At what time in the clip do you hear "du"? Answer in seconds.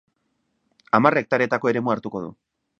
2.27-2.35